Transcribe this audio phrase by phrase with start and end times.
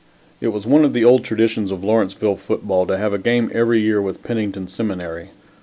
[0.41, 3.81] It was one of the old traditions of Lawrenceville football to have a game every
[3.81, 5.29] year with Pennington Seminary.